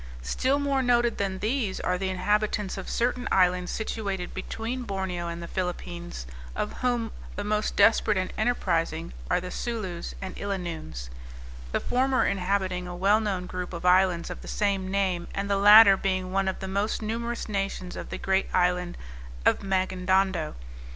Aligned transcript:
Still 0.23 0.57
more 0.57 0.81
noted 0.81 1.19
than 1.19 1.37
these, 1.37 1.79
are 1.79 1.95
the 1.95 2.09
inhabitants 2.09 2.75
of 2.75 2.89
certain 2.89 3.27
islands 3.31 3.71
situated 3.71 4.33
between 4.33 4.81
Borneo 4.81 5.27
and 5.27 5.43
the 5.43 5.47
Phillipines, 5.47 6.25
of 6.55 6.73
whom 6.81 7.11
the 7.35 7.43
most 7.43 7.75
desperate 7.75 8.17
and 8.17 8.33
enterprising 8.35 9.13
are 9.29 9.39
the 9.39 9.51
Soolos 9.51 10.15
and 10.19 10.35
Illanoons, 10.37 11.11
the 11.71 11.79
former 11.79 12.25
inhabiting 12.25 12.87
a 12.87 12.95
well 12.95 13.19
known 13.19 13.45
group 13.45 13.73
of 13.73 13.85
islands 13.85 14.31
of 14.31 14.41
the 14.41 14.47
same 14.47 14.89
name, 14.89 15.27
and 15.35 15.47
the 15.51 15.55
latter 15.57 15.95
being 15.95 16.31
one 16.31 16.47
of 16.47 16.61
the 16.61 16.67
most 16.67 17.03
numerous 17.03 17.47
nations 17.47 17.95
of 17.95 18.09
the 18.09 18.17
great 18.17 18.47
island 18.55 18.97
of 19.45 19.59
Magindando. 19.59 20.55